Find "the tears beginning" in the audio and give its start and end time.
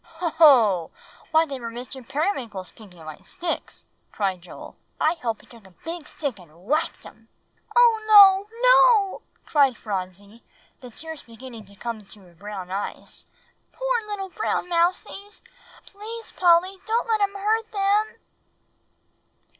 10.79-11.65